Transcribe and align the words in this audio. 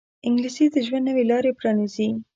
انګلیسي 0.27 0.65
د 0.73 0.75
ژوند 0.85 1.05
نوې 1.09 1.23
لارې 1.31 1.51
پرانیزي 1.59 2.07